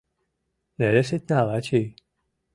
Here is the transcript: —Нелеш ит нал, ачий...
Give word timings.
—Нелеш 0.77 1.09
ит 1.15 1.23
нал, 1.29 1.47
ачий... 1.57 1.87